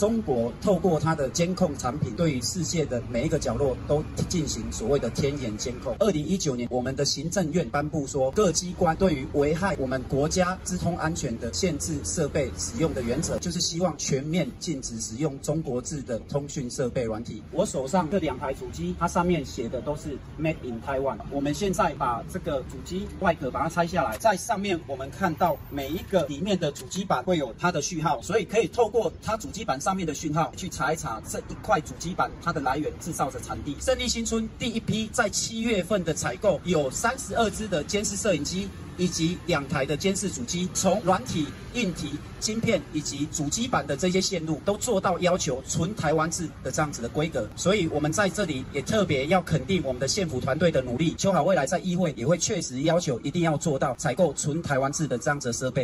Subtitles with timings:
[0.00, 5.94] 中国透过它的监控产品，对于世界的每一个角落都进行所谓的天眼监控。
[6.00, 17.40] 二零一九年，我们的行政院颁布说，各机关对于危害我们国家资通安全的限制设备使用的原则，就是希望全面禁止使用中国制的通讯设备软体。
[17.52, 21.18] 我手上这两台主机，它上面写的都是 Made in Taiwan。
[21.30, 29.78] 我们现在把这个主机外壳把它拆下来，在上面我们看到每一个里面的主机板会有它的序号，所以可以透过它主机板。
[29.84, 33.76] 上面的讯号去查一查这一块主机板它的来源、制造的产地。
[33.82, 38.66] 胜利新村第一批在七月份的采购有三十二支的监视摄影机
[38.96, 47.46] 以及两台的监视主机，从软体、硬体、晶片以及主机板的这些线路都做到要求纯台湾制的这样子的规格。
[47.56, 51.12] 所以，我们在这里也特别要肯定我们的县府团队的努力。
[51.18, 55.82] 秋好未来在议会也会确实要求一定要做到采购纯台湾制的这样子的设备。